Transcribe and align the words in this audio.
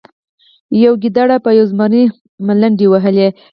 یوې 0.83 0.99
ګیدړې 1.01 1.37
په 1.45 1.49
یو 1.57 1.65
زمري 1.71 2.03
ملنډې 2.45 2.87
وهلې. 2.89 3.27